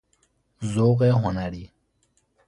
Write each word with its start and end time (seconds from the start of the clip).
ذوق 0.63 1.01
هنری 1.01 1.71